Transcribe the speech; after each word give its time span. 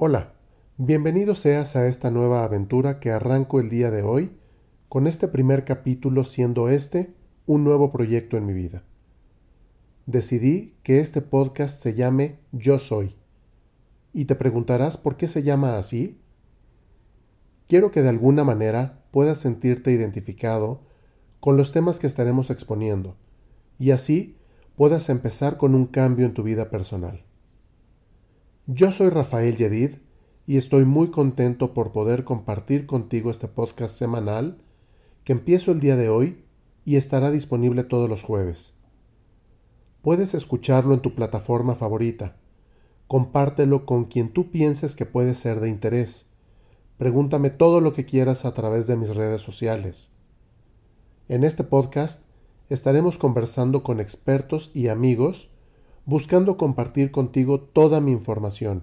Hola, 0.00 0.32
bienvenido 0.76 1.34
seas 1.34 1.74
a 1.74 1.88
esta 1.88 2.12
nueva 2.12 2.44
aventura 2.44 3.00
que 3.00 3.10
arranco 3.10 3.58
el 3.58 3.68
día 3.68 3.90
de 3.90 4.02
hoy, 4.02 4.30
con 4.88 5.08
este 5.08 5.26
primer 5.26 5.64
capítulo 5.64 6.22
siendo 6.22 6.68
este 6.68 7.12
un 7.46 7.64
nuevo 7.64 7.90
proyecto 7.90 8.36
en 8.36 8.46
mi 8.46 8.52
vida. 8.52 8.84
Decidí 10.06 10.76
que 10.84 11.00
este 11.00 11.20
podcast 11.20 11.80
se 11.80 11.94
llame 11.94 12.38
Yo 12.52 12.78
Soy. 12.78 13.16
Y 14.12 14.26
te 14.26 14.36
preguntarás 14.36 14.96
por 14.96 15.16
qué 15.16 15.26
se 15.26 15.42
llama 15.42 15.78
así. 15.78 16.20
Quiero 17.66 17.90
que 17.90 18.00
de 18.00 18.10
alguna 18.10 18.44
manera 18.44 19.02
puedas 19.10 19.40
sentirte 19.40 19.90
identificado 19.90 20.80
con 21.40 21.56
los 21.56 21.72
temas 21.72 21.98
que 21.98 22.06
estaremos 22.06 22.50
exponiendo, 22.50 23.16
y 23.80 23.90
así 23.90 24.36
puedas 24.76 25.08
empezar 25.08 25.56
con 25.56 25.74
un 25.74 25.86
cambio 25.86 26.24
en 26.24 26.34
tu 26.34 26.44
vida 26.44 26.70
personal. 26.70 27.24
Yo 28.70 28.92
soy 28.92 29.08
Rafael 29.08 29.56
Yedid 29.56 29.94
y 30.46 30.58
estoy 30.58 30.84
muy 30.84 31.10
contento 31.10 31.72
por 31.72 31.90
poder 31.90 32.24
compartir 32.24 32.84
contigo 32.84 33.30
este 33.30 33.48
podcast 33.48 33.96
semanal 33.96 34.58
que 35.24 35.32
empiezo 35.32 35.72
el 35.72 35.80
día 35.80 35.96
de 35.96 36.10
hoy 36.10 36.44
y 36.84 36.96
estará 36.96 37.30
disponible 37.30 37.82
todos 37.82 38.10
los 38.10 38.22
jueves. 38.22 38.74
Puedes 40.02 40.34
escucharlo 40.34 40.92
en 40.92 41.00
tu 41.00 41.14
plataforma 41.14 41.76
favorita. 41.76 42.36
Compártelo 43.06 43.86
con 43.86 44.04
quien 44.04 44.34
tú 44.34 44.50
pienses 44.50 44.94
que 44.94 45.06
puede 45.06 45.34
ser 45.34 45.60
de 45.60 45.70
interés. 45.70 46.28
Pregúntame 46.98 47.48
todo 47.48 47.80
lo 47.80 47.94
que 47.94 48.04
quieras 48.04 48.44
a 48.44 48.52
través 48.52 48.86
de 48.86 48.98
mis 48.98 49.16
redes 49.16 49.40
sociales. 49.40 50.12
En 51.30 51.42
este 51.42 51.64
podcast 51.64 52.22
estaremos 52.68 53.16
conversando 53.16 53.82
con 53.82 53.98
expertos 53.98 54.70
y 54.74 54.88
amigos 54.88 55.48
buscando 56.08 56.56
compartir 56.56 57.10
contigo 57.10 57.60
toda 57.60 58.00
mi 58.00 58.12
información, 58.12 58.82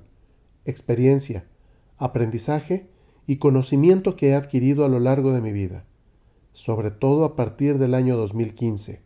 experiencia, 0.63 1.47
aprendizaje 1.97 2.87
y 3.25 3.37
conocimiento 3.37 4.15
que 4.15 4.29
he 4.29 4.35
adquirido 4.35 4.85
a 4.85 4.89
lo 4.89 4.99
largo 4.99 5.31
de 5.31 5.41
mi 5.41 5.51
vida, 5.51 5.85
sobre 6.53 6.91
todo 6.91 7.25
a 7.25 7.35
partir 7.35 7.79
del 7.79 7.95
año 7.95 8.15
2015, 8.15 9.01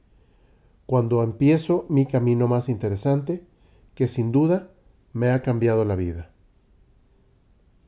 cuando 0.86 1.24
empiezo 1.24 1.86
mi 1.88 2.06
camino 2.06 2.50
más 2.50 2.68
interesante 2.68 3.48
que 3.96 4.10
sin 4.10 4.34
duda 4.34 4.70
me 5.14 5.30
ha 5.30 5.42
cambiado 5.42 5.86
la 5.86 5.96
vida. 5.96 6.30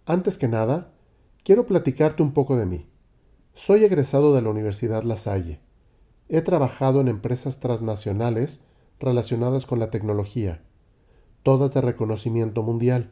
Antes 0.05 0.37
que 0.37 0.47
nada, 0.47 0.93
quiero 1.43 1.65
platicarte 1.65 2.23
un 2.23 2.31
poco 2.31 2.55
de 2.55 2.65
mí. 2.65 2.87
Soy 3.53 3.83
egresado 3.83 4.33
de 4.33 4.41
la 4.41 4.49
Universidad 4.49 5.03
La 5.03 5.17
Salle. 5.17 5.59
He 6.29 6.41
trabajado 6.41 7.01
en 7.01 7.09
empresas 7.09 7.59
transnacionales 7.59 8.70
relacionadas 9.01 9.65
con 9.65 9.79
la 9.79 9.89
tecnología, 9.89 10.61
todas 11.43 11.73
de 11.73 11.81
reconocimiento 11.81 12.63
mundial. 12.63 13.11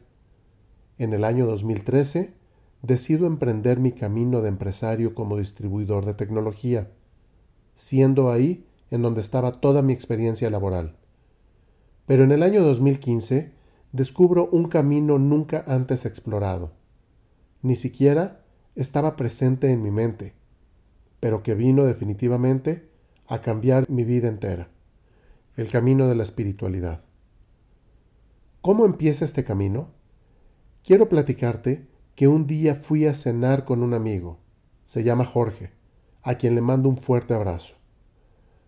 En 0.98 1.12
el 1.12 1.24
año 1.24 1.46
2013, 1.46 2.34
decido 2.82 3.26
emprender 3.26 3.78
mi 3.78 3.92
camino 3.92 4.40
de 4.40 4.48
empresario 4.48 5.14
como 5.14 5.36
distribuidor 5.36 6.04
de 6.06 6.14
tecnología, 6.14 6.90
siendo 7.74 8.30
ahí 8.30 8.66
en 8.90 9.02
donde 9.02 9.20
estaba 9.20 9.60
toda 9.60 9.82
mi 9.82 9.92
experiencia 9.92 10.50
laboral. 10.50 10.96
Pero 12.06 12.24
en 12.24 12.32
el 12.32 12.42
año 12.42 12.62
2015 12.62 13.52
descubro 13.92 14.48
un 14.50 14.68
camino 14.68 15.18
nunca 15.18 15.64
antes 15.66 16.06
explorado. 16.06 16.72
Ni 17.62 17.76
siquiera 17.76 18.40
estaba 18.74 19.16
presente 19.16 19.72
en 19.72 19.82
mi 19.82 19.90
mente, 19.90 20.34
pero 21.20 21.42
que 21.42 21.54
vino 21.54 21.84
definitivamente 21.84 22.88
a 23.26 23.40
cambiar 23.40 23.88
mi 23.88 24.04
vida 24.04 24.28
entera, 24.28 24.70
el 25.56 25.70
camino 25.70 26.08
de 26.08 26.14
la 26.14 26.22
espiritualidad. 26.22 27.04
¿Cómo 28.60 28.84
empieza 28.84 29.24
este 29.24 29.44
camino? 29.44 29.92
Quiero 30.84 31.08
platicarte 31.08 31.88
que 32.14 32.28
un 32.28 32.46
día 32.46 32.74
fui 32.74 33.06
a 33.06 33.14
cenar 33.14 33.64
con 33.64 33.82
un 33.82 33.94
amigo, 33.94 34.38
se 34.84 35.04
llama 35.04 35.24
Jorge, 35.24 35.72
a 36.22 36.34
quien 36.36 36.54
le 36.54 36.60
mando 36.60 36.88
un 36.88 36.96
fuerte 36.96 37.34
abrazo. 37.34 37.74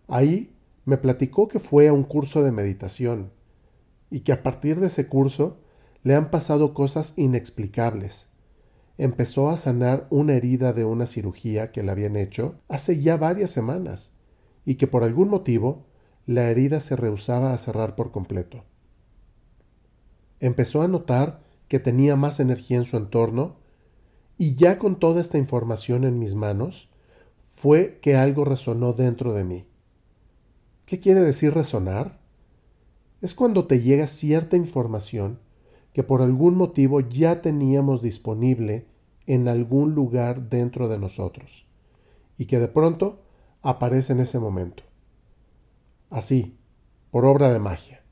Ahí 0.07 0.55
me 0.85 0.97
platicó 0.97 1.47
que 1.47 1.59
fue 1.59 1.87
a 1.87 1.93
un 1.93 2.03
curso 2.03 2.43
de 2.43 2.51
meditación 2.51 3.31
y 4.09 4.21
que 4.21 4.31
a 4.31 4.43
partir 4.43 4.79
de 4.79 4.87
ese 4.87 5.07
curso 5.07 5.57
le 6.03 6.15
han 6.15 6.29
pasado 6.31 6.73
cosas 6.73 7.13
inexplicables 7.17 8.33
empezó 8.97 9.49
a 9.49 9.57
sanar 9.57 10.07
una 10.09 10.33
herida 10.33 10.73
de 10.73 10.85
una 10.85 11.07
cirugía 11.07 11.71
que 11.71 11.83
le 11.83 11.91
habían 11.91 12.15
hecho 12.15 12.55
hace 12.67 13.01
ya 13.01 13.17
varias 13.17 13.51
semanas 13.51 14.17
y 14.65 14.75
que 14.75 14.87
por 14.87 15.03
algún 15.03 15.29
motivo 15.29 15.87
la 16.25 16.49
herida 16.49 16.79
se 16.81 16.95
rehusaba 16.95 17.53
a 17.53 17.57
cerrar 17.57 17.95
por 17.95 18.11
completo. 18.11 18.63
Empezó 20.39 20.81
a 20.81 20.87
notar 20.87 21.41
que 21.67 21.79
tenía 21.79 22.15
más 22.15 22.39
energía 22.39 22.77
en 22.77 22.85
su 22.85 22.97
entorno 22.97 23.55
y 24.37 24.55
ya 24.55 24.77
con 24.77 24.99
toda 24.99 25.21
esta 25.21 25.37
información 25.37 26.03
en 26.03 26.19
mis 26.19 26.35
manos, 26.35 26.89
fue 27.49 27.99
que 28.01 28.15
algo 28.15 28.45
resonó 28.45 28.93
dentro 28.93 29.33
de 29.33 29.43
mí. 29.43 29.65
¿Qué 30.85 30.99
quiere 30.99 31.21
decir 31.21 31.53
resonar? 31.53 32.19
Es 33.21 33.35
cuando 33.35 33.67
te 33.67 33.81
llega 33.81 34.07
cierta 34.07 34.57
información 34.57 35.39
que 35.93 36.03
por 36.03 36.21
algún 36.21 36.55
motivo 36.55 36.99
ya 36.99 37.41
teníamos 37.41 38.01
disponible 38.01 38.87
en 39.27 39.47
algún 39.47 39.93
lugar 39.93 40.49
dentro 40.49 40.87
de 40.87 40.97
nosotros 40.97 41.65
y 42.37 42.45
que 42.45 42.59
de 42.59 42.67
pronto 42.67 43.21
aparece 43.61 44.13
en 44.13 44.19
ese 44.19 44.39
momento. 44.39 44.83
Así, 46.13 46.59
por 47.09 47.25
obra 47.25 47.51
de 47.51 47.57
magia. 47.57 48.03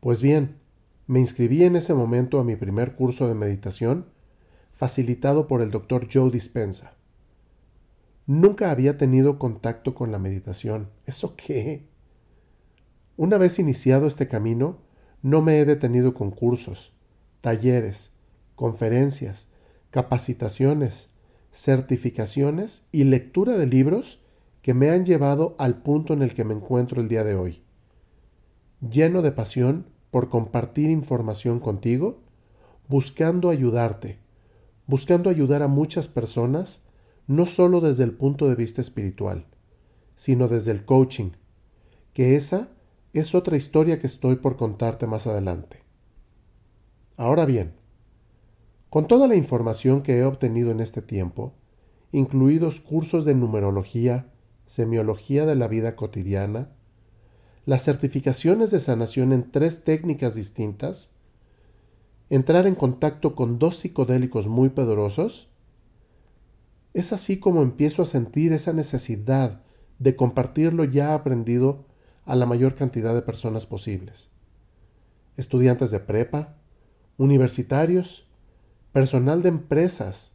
Pues 0.00 0.20
bien, 0.20 0.58
me 1.06 1.20
inscribí 1.20 1.62
en 1.62 1.76
ese 1.76 1.94
momento 1.94 2.40
a 2.40 2.44
mi 2.44 2.56
primer 2.56 2.96
curso 2.96 3.28
de 3.28 3.36
meditación, 3.36 4.06
facilitado 4.72 5.46
por 5.46 5.62
el 5.62 5.70
doctor 5.70 6.08
Joe 6.12 6.32
Dispensa. 6.32 6.96
Nunca 8.26 8.72
había 8.72 8.98
tenido 8.98 9.38
contacto 9.38 9.94
con 9.94 10.10
la 10.10 10.18
meditación. 10.18 10.90
¿Eso 11.06 11.36
qué? 11.36 11.86
Una 13.16 13.38
vez 13.38 13.60
iniciado 13.60 14.08
este 14.08 14.26
camino, 14.26 14.78
no 15.22 15.42
me 15.42 15.60
he 15.60 15.64
detenido 15.64 16.14
con 16.14 16.32
cursos, 16.32 16.92
talleres, 17.40 18.10
conferencias, 18.56 19.46
capacitaciones, 19.90 21.10
certificaciones 21.52 22.88
y 22.90 23.04
lectura 23.04 23.56
de 23.56 23.66
libros 23.68 24.21
que 24.62 24.74
me 24.74 24.90
han 24.90 25.04
llevado 25.04 25.56
al 25.58 25.82
punto 25.82 26.12
en 26.12 26.22
el 26.22 26.34
que 26.34 26.44
me 26.44 26.54
encuentro 26.54 27.00
el 27.00 27.08
día 27.08 27.24
de 27.24 27.34
hoy. 27.34 27.62
Lleno 28.80 29.20
de 29.20 29.32
pasión 29.32 29.86
por 30.10 30.28
compartir 30.28 30.88
información 30.90 31.58
contigo, 31.58 32.20
buscando 32.88 33.50
ayudarte, 33.50 34.18
buscando 34.86 35.30
ayudar 35.30 35.62
a 35.62 35.68
muchas 35.68 36.06
personas, 36.06 36.86
no 37.26 37.46
solo 37.46 37.80
desde 37.80 38.04
el 38.04 38.12
punto 38.12 38.48
de 38.48 38.54
vista 38.54 38.80
espiritual, 38.80 39.46
sino 40.14 40.48
desde 40.48 40.70
el 40.70 40.84
coaching, 40.84 41.30
que 42.12 42.36
esa 42.36 42.68
es 43.12 43.34
otra 43.34 43.56
historia 43.56 43.98
que 43.98 44.06
estoy 44.06 44.36
por 44.36 44.56
contarte 44.56 45.06
más 45.06 45.26
adelante. 45.26 45.82
Ahora 47.16 47.46
bien, 47.46 47.74
con 48.90 49.06
toda 49.06 49.26
la 49.26 49.36
información 49.36 50.02
que 50.02 50.18
he 50.18 50.24
obtenido 50.24 50.70
en 50.70 50.80
este 50.80 51.02
tiempo, 51.02 51.54
incluidos 52.10 52.80
cursos 52.80 53.24
de 53.24 53.34
numerología, 53.34 54.28
semiología 54.66 55.46
de 55.46 55.56
la 55.56 55.68
vida 55.68 55.96
cotidiana, 55.96 56.70
las 57.64 57.84
certificaciones 57.84 58.70
de 58.70 58.80
sanación 58.80 59.32
en 59.32 59.50
tres 59.50 59.84
técnicas 59.84 60.34
distintas, 60.34 61.14
entrar 62.28 62.66
en 62.66 62.74
contacto 62.74 63.34
con 63.34 63.58
dos 63.58 63.78
psicodélicos 63.78 64.48
muy 64.48 64.70
poderosos, 64.70 65.48
es 66.94 67.12
así 67.12 67.38
como 67.38 67.62
empiezo 67.62 68.02
a 68.02 68.06
sentir 68.06 68.52
esa 68.52 68.72
necesidad 68.72 69.62
de 69.98 70.16
compartir 70.16 70.74
lo 70.74 70.84
ya 70.84 71.14
aprendido 71.14 71.86
a 72.24 72.34
la 72.36 72.46
mayor 72.46 72.74
cantidad 72.74 73.14
de 73.14 73.22
personas 73.22 73.66
posibles. 73.66 74.30
Estudiantes 75.36 75.90
de 75.90 76.00
prepa, 76.00 76.56
universitarios, 77.16 78.28
personal 78.92 79.42
de 79.42 79.48
empresas. 79.48 80.32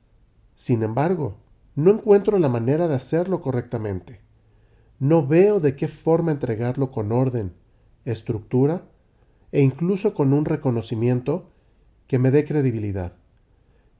Sin 0.56 0.84
embargo, 0.84 1.38
no 1.78 1.92
encuentro 1.92 2.40
la 2.40 2.50
manera 2.50 2.88
de 2.88 2.96
hacerlo 2.96 3.40
correctamente. 3.40 4.20
No 4.98 5.28
veo 5.28 5.60
de 5.60 5.76
qué 5.76 5.88
forma 5.88 6.32
entregarlo 6.32 6.90
con 6.90 7.12
orden, 7.12 7.54
estructura 8.04 8.88
e 9.52 9.62
incluso 9.62 10.16
con 10.16 10.34
un 10.34 10.46
reconocimiento 10.46 11.52
que 12.08 12.18
me 12.18 12.32
dé 12.32 12.46
credibilidad, 12.46 13.14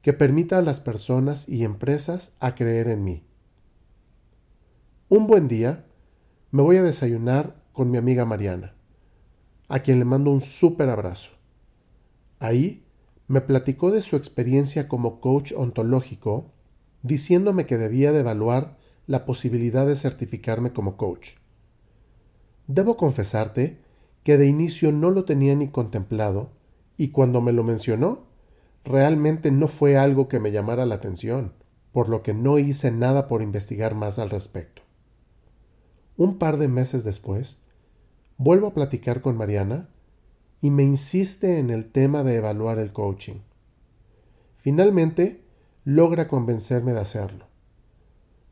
que 0.02 0.12
permita 0.12 0.58
a 0.58 0.62
las 0.62 0.80
personas 0.80 1.48
y 1.48 1.62
empresas 1.62 2.36
a 2.40 2.56
creer 2.56 2.88
en 2.88 3.04
mí. 3.04 3.22
Un 5.08 5.28
buen 5.28 5.46
día 5.46 5.86
me 6.50 6.62
voy 6.62 6.78
a 6.78 6.82
desayunar 6.82 7.62
con 7.72 7.92
mi 7.92 7.98
amiga 7.98 8.24
Mariana, 8.24 8.74
a 9.68 9.78
quien 9.78 10.00
le 10.00 10.04
mando 10.04 10.32
un 10.32 10.40
súper 10.40 10.88
abrazo. 10.88 11.30
Ahí 12.40 12.84
me 13.28 13.40
platicó 13.40 13.92
de 13.92 14.02
su 14.02 14.16
experiencia 14.16 14.88
como 14.88 15.20
coach 15.20 15.52
ontológico, 15.56 16.57
diciéndome 17.08 17.66
que 17.66 17.78
debía 17.78 18.12
de 18.12 18.20
evaluar 18.20 18.76
la 19.08 19.24
posibilidad 19.24 19.86
de 19.86 19.96
certificarme 19.96 20.72
como 20.72 20.96
coach. 20.96 21.30
Debo 22.68 22.96
confesarte 22.96 23.78
que 24.22 24.36
de 24.36 24.46
inicio 24.46 24.92
no 24.92 25.10
lo 25.10 25.24
tenía 25.24 25.56
ni 25.56 25.68
contemplado 25.68 26.52
y 26.96 27.08
cuando 27.08 27.40
me 27.40 27.52
lo 27.52 27.64
mencionó, 27.64 28.26
realmente 28.84 29.50
no 29.50 29.66
fue 29.66 29.96
algo 29.96 30.28
que 30.28 30.38
me 30.38 30.52
llamara 30.52 30.84
la 30.84 30.96
atención, 30.96 31.54
por 31.92 32.08
lo 32.08 32.22
que 32.22 32.34
no 32.34 32.58
hice 32.58 32.90
nada 32.92 33.26
por 33.26 33.40
investigar 33.40 33.94
más 33.94 34.18
al 34.18 34.30
respecto. 34.30 34.82
Un 36.16 36.38
par 36.38 36.58
de 36.58 36.68
meses 36.68 37.04
después, 37.04 37.58
vuelvo 38.36 38.66
a 38.66 38.74
platicar 38.74 39.22
con 39.22 39.36
Mariana 39.36 39.88
y 40.60 40.70
me 40.70 40.82
insiste 40.82 41.58
en 41.58 41.70
el 41.70 41.90
tema 41.90 42.22
de 42.24 42.36
evaluar 42.36 42.78
el 42.78 42.92
coaching. 42.92 43.40
Finalmente, 44.56 45.47
logra 45.88 46.28
convencerme 46.28 46.92
de 46.92 47.00
hacerlo. 47.00 47.46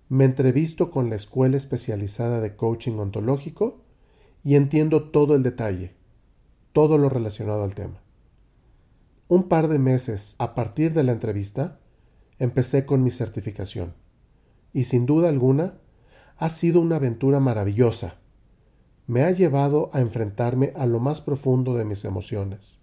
Me 0.08 0.24
entrevisto 0.24 0.90
con 0.90 1.10
la 1.10 1.16
escuela 1.16 1.58
especializada 1.58 2.40
de 2.40 2.56
coaching 2.56 2.96
ontológico 2.98 3.84
y 4.42 4.54
entiendo 4.54 5.10
todo 5.10 5.34
el 5.34 5.42
detalle, 5.42 5.94
todo 6.72 6.96
lo 6.96 7.10
relacionado 7.10 7.62
al 7.62 7.74
tema. 7.74 8.00
Un 9.28 9.48
par 9.48 9.68
de 9.68 9.78
meses 9.78 10.34
a 10.38 10.54
partir 10.54 10.94
de 10.94 11.02
la 11.02 11.12
entrevista, 11.12 11.78
empecé 12.38 12.86
con 12.86 13.02
mi 13.02 13.10
certificación. 13.10 13.92
Y 14.72 14.84
sin 14.84 15.04
duda 15.04 15.28
alguna, 15.28 15.74
ha 16.38 16.48
sido 16.48 16.80
una 16.80 16.96
aventura 16.96 17.38
maravillosa. 17.38 18.14
Me 19.06 19.24
ha 19.24 19.30
llevado 19.30 19.90
a 19.92 20.00
enfrentarme 20.00 20.72
a 20.74 20.86
lo 20.86 21.00
más 21.00 21.20
profundo 21.20 21.74
de 21.74 21.84
mis 21.84 22.06
emociones, 22.06 22.80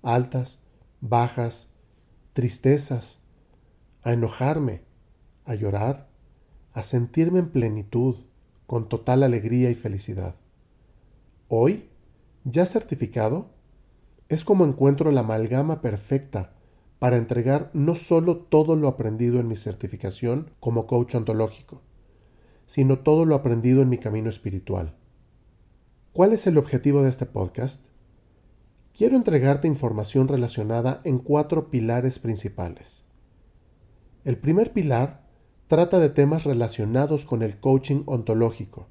altas, 0.00 0.62
bajas, 1.02 1.68
tristezas, 2.32 3.21
a 4.02 4.12
enojarme, 4.12 4.82
a 5.44 5.54
llorar, 5.54 6.08
a 6.72 6.82
sentirme 6.82 7.38
en 7.38 7.50
plenitud, 7.50 8.16
con 8.66 8.88
total 8.88 9.22
alegría 9.22 9.70
y 9.70 9.74
felicidad. 9.74 10.36
Hoy, 11.48 11.90
ya 12.44 12.64
certificado, 12.64 13.50
es 14.28 14.44
como 14.44 14.64
encuentro 14.64 15.10
la 15.10 15.20
amalgama 15.20 15.82
perfecta 15.82 16.54
para 16.98 17.16
entregar 17.16 17.70
no 17.74 17.96
solo 17.96 18.38
todo 18.38 18.76
lo 18.76 18.88
aprendido 18.88 19.40
en 19.40 19.48
mi 19.48 19.56
certificación 19.56 20.50
como 20.60 20.86
coach 20.86 21.14
ontológico, 21.14 21.82
sino 22.64 23.00
todo 23.00 23.26
lo 23.26 23.34
aprendido 23.34 23.82
en 23.82 23.88
mi 23.88 23.98
camino 23.98 24.30
espiritual. 24.30 24.94
¿Cuál 26.12 26.32
es 26.32 26.46
el 26.46 26.58
objetivo 26.58 27.02
de 27.02 27.10
este 27.10 27.26
podcast? 27.26 27.88
Quiero 28.94 29.16
entregarte 29.16 29.68
información 29.68 30.28
relacionada 30.28 31.00
en 31.04 31.18
cuatro 31.18 31.70
pilares 31.70 32.18
principales. 32.18 33.11
El 34.24 34.38
primer 34.38 34.72
pilar 34.72 35.22
trata 35.66 35.98
de 35.98 36.08
temas 36.08 36.44
relacionados 36.44 37.24
con 37.24 37.42
el 37.42 37.58
coaching 37.58 38.02
ontológico, 38.06 38.86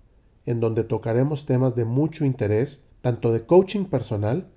en 0.46 0.60
donde 0.60 0.84
tocaremos 0.84 1.46
temas 1.46 1.76
de 1.76 1.86
mucho 1.86 2.26
interés, 2.26 2.84
tanto 3.02 3.32
de 3.32 3.46
coaching 3.46 3.86
personal 3.86 4.50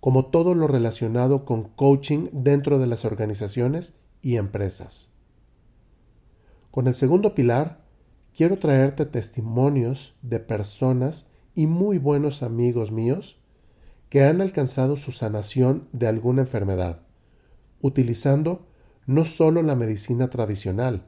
como 0.00 0.26
todo 0.26 0.54
lo 0.54 0.66
relacionado 0.66 1.44
con 1.44 1.64
coaching 1.64 2.28
dentro 2.32 2.78
de 2.78 2.86
las 2.86 3.04
organizaciones 3.04 3.94
y 4.22 4.36
empresas. 4.36 5.12
Con 6.70 6.88
el 6.88 6.94
segundo 6.94 7.34
pilar, 7.34 7.84
quiero 8.34 8.58
traerte 8.58 9.06
testimonios 9.06 10.16
de 10.22 10.40
personas 10.40 11.30
y 11.54 11.66
muy 11.66 11.98
buenos 11.98 12.42
amigos 12.42 12.90
míos 12.90 13.40
que 14.08 14.24
han 14.24 14.40
alcanzado 14.40 14.96
su 14.96 15.12
sanación 15.12 15.88
de 15.92 16.06
alguna 16.06 16.42
enfermedad, 16.42 17.00
utilizando 17.80 18.66
no 19.06 19.24
solo 19.24 19.62
la 19.62 19.76
medicina 19.76 20.30
tradicional, 20.30 21.06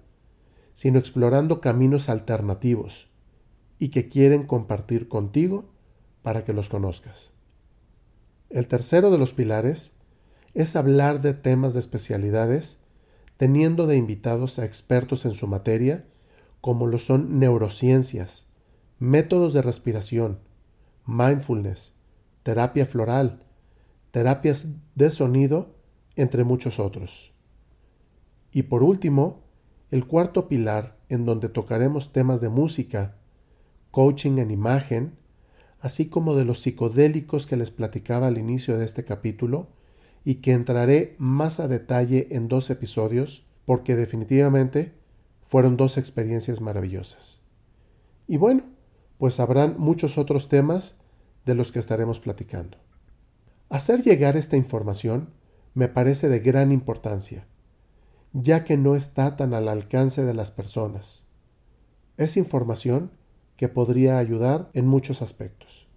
sino 0.74 0.98
explorando 0.98 1.60
caminos 1.60 2.08
alternativos 2.08 3.08
y 3.78 3.88
que 3.88 4.08
quieren 4.08 4.46
compartir 4.46 5.08
contigo 5.08 5.64
para 6.22 6.44
que 6.44 6.52
los 6.52 6.68
conozcas. 6.68 7.32
El 8.50 8.68
tercero 8.68 9.10
de 9.10 9.18
los 9.18 9.32
pilares 9.32 9.96
es 10.54 10.76
hablar 10.76 11.20
de 11.20 11.34
temas 11.34 11.74
de 11.74 11.80
especialidades, 11.80 12.80
teniendo 13.36 13.86
de 13.86 13.96
invitados 13.96 14.58
a 14.58 14.64
expertos 14.64 15.24
en 15.24 15.32
su 15.32 15.46
materia, 15.46 16.04
como 16.60 16.86
lo 16.86 16.98
son 16.98 17.38
neurociencias, 17.38 18.46
métodos 18.98 19.52
de 19.52 19.62
respiración, 19.62 20.40
mindfulness, 21.06 21.92
terapia 22.42 22.86
floral, 22.86 23.42
terapias 24.10 24.68
de 24.94 25.10
sonido, 25.10 25.74
entre 26.16 26.44
muchos 26.44 26.78
otros. 26.78 27.35
Y 28.56 28.62
por 28.62 28.82
último, 28.82 29.42
el 29.90 30.06
cuarto 30.06 30.48
pilar 30.48 30.96
en 31.10 31.26
donde 31.26 31.50
tocaremos 31.50 32.14
temas 32.14 32.40
de 32.40 32.48
música, 32.48 33.18
coaching 33.90 34.38
en 34.38 34.50
imagen, 34.50 35.12
así 35.78 36.08
como 36.08 36.34
de 36.34 36.46
los 36.46 36.62
psicodélicos 36.62 37.46
que 37.46 37.58
les 37.58 37.70
platicaba 37.70 38.28
al 38.28 38.38
inicio 38.38 38.78
de 38.78 38.86
este 38.86 39.04
capítulo 39.04 39.68
y 40.24 40.36
que 40.36 40.54
entraré 40.54 41.16
más 41.18 41.60
a 41.60 41.68
detalle 41.68 42.28
en 42.30 42.48
dos 42.48 42.70
episodios 42.70 43.44
porque 43.66 43.94
definitivamente 43.94 44.94
fueron 45.46 45.76
dos 45.76 45.98
experiencias 45.98 46.62
maravillosas. 46.62 47.42
Y 48.26 48.38
bueno, 48.38 48.62
pues 49.18 49.38
habrán 49.38 49.74
muchos 49.78 50.16
otros 50.16 50.48
temas 50.48 50.96
de 51.44 51.56
los 51.56 51.72
que 51.72 51.78
estaremos 51.78 52.20
platicando. 52.20 52.78
Hacer 53.68 54.02
llegar 54.02 54.34
esta 54.34 54.56
información 54.56 55.28
me 55.74 55.88
parece 55.88 56.30
de 56.30 56.38
gran 56.38 56.72
importancia, 56.72 57.46
ya 58.38 58.64
que 58.64 58.76
no 58.76 58.96
está 58.96 59.34
tan 59.34 59.54
al 59.54 59.66
alcance 59.66 60.22
de 60.22 60.34
las 60.34 60.50
personas. 60.50 61.24
Es 62.18 62.36
información 62.36 63.10
que 63.56 63.70
podría 63.70 64.18
ayudar 64.18 64.68
en 64.74 64.86
muchos 64.86 65.22
aspectos. 65.22 65.88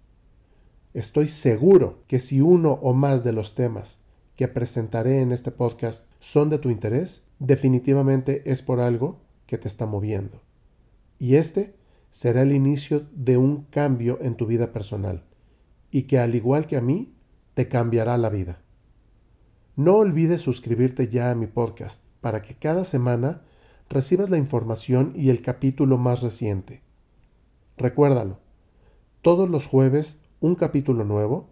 Estoy 0.94 1.28
seguro 1.28 2.02
que 2.06 2.18
si 2.18 2.40
uno 2.40 2.78
o 2.82 2.94
más 2.94 3.24
de 3.24 3.32
los 3.32 3.54
temas 3.54 4.00
que 4.36 4.48
presentaré 4.48 5.20
en 5.20 5.32
este 5.32 5.50
podcast 5.50 6.10
son 6.18 6.48
de 6.48 6.58
tu 6.58 6.70
interés, 6.70 7.24
definitivamente 7.40 8.50
es 8.50 8.62
por 8.62 8.80
algo 8.80 9.20
que 9.44 9.58
te 9.58 9.68
está 9.68 9.84
moviendo. 9.84 10.40
Y 11.18 11.34
este 11.34 11.74
será 12.10 12.40
el 12.40 12.52
inicio 12.52 13.06
de 13.12 13.36
un 13.36 13.64
cambio 13.64 14.18
en 14.22 14.36
tu 14.36 14.46
vida 14.46 14.72
personal 14.72 15.24
y 15.90 16.04
que 16.04 16.18
al 16.18 16.34
igual 16.34 16.66
que 16.66 16.78
a 16.78 16.80
mí, 16.80 17.12
te 17.52 17.68
cambiará 17.68 18.16
la 18.16 18.30
vida. 18.30 18.62
No 19.76 19.96
olvides 19.96 20.40
suscribirte 20.40 21.08
ya 21.08 21.30
a 21.30 21.34
mi 21.34 21.46
podcast 21.46 22.09
para 22.20 22.42
que 22.42 22.54
cada 22.54 22.84
semana 22.84 23.42
recibas 23.88 24.30
la 24.30 24.36
información 24.36 25.12
y 25.16 25.30
el 25.30 25.42
capítulo 25.42 25.98
más 25.98 26.22
reciente. 26.22 26.82
Recuérdalo, 27.76 28.38
todos 29.22 29.48
los 29.48 29.66
jueves 29.66 30.20
un 30.40 30.54
capítulo 30.54 31.04
nuevo 31.04 31.50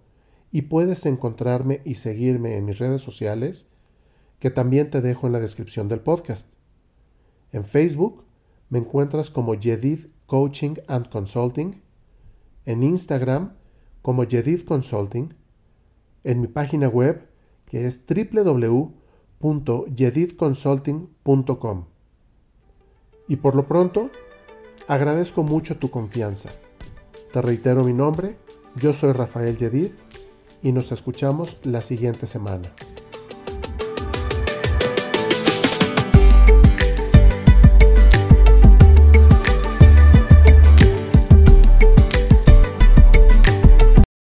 y 0.51 0.63
puedes 0.63 1.05
encontrarme 1.07 1.83
y 1.85 1.97
seguirme 1.97 2.57
en 2.57 2.65
mis 2.65 2.79
redes 2.79 3.03
sociales 3.03 3.71
que 4.39 4.51
también 4.51 4.91
te 4.91 5.01
dejo 5.01 5.27
en 5.27 5.33
la 5.33 5.41
descripción 5.41 5.89
del 5.89 6.01
podcast. 6.01 6.49
En 7.53 7.65
Facebook 7.65 8.25
me 8.71 8.79
encuentras 8.79 9.31
como 9.31 9.55
Yedid 9.55 10.07
Coaching 10.27 10.77
and 10.87 11.09
Consulting, 11.09 11.83
en 12.67 12.83
Instagram 12.83 13.55
como 14.03 14.25
Yedid 14.25 14.63
Consulting, 14.63 15.35
en 16.25 16.41
mi 16.41 16.47
página 16.47 16.89
web 16.89 17.29
que 17.67 17.87
es 17.87 18.07
Y 23.28 23.37
por 23.37 23.54
lo 23.54 23.66
pronto, 23.66 24.11
Agradezco 24.88 25.42
mucho 25.42 25.76
tu 25.76 25.90
confianza. 25.90 26.50
Te 27.30 27.42
reitero 27.42 27.85
mi 27.85 27.92
nombre, 27.92 28.37
yo 28.75 28.95
soy 28.95 29.12
Rafael 29.12 29.59
Yedid 29.59 29.90
y 30.62 30.73
nos 30.73 30.92
escuchamos 30.92 31.59
la 31.64 31.83
siguiente 31.83 32.26
semana. 32.26 32.71